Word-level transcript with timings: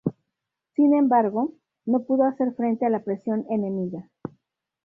Sin 0.73 0.95
embargo, 0.95 1.53
no 1.85 1.99
pudo 2.05 2.23
hacer 2.23 2.55
frente 2.55 2.87
a 2.87 2.89
la 2.89 3.03
presión 3.03 3.45
enemiga. 3.51 4.09